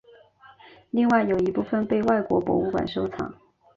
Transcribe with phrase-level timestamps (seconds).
[0.89, 3.35] 另外有一部份被外国博物馆收藏。